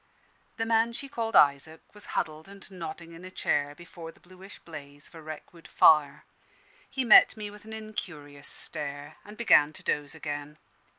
[0.57, 4.57] The man she called Isaac was huddled and nodding in a chair, before the bluish
[4.57, 6.25] blaze of a wreck wood fire.
[6.89, 10.57] He met me with an incurious stare, and began to doze again.